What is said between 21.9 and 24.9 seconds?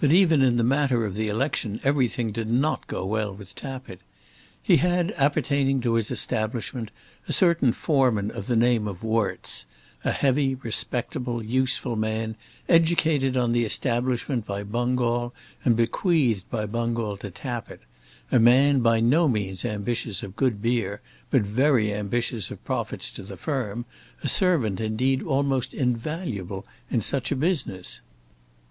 ambitious of profits to the firm, a servant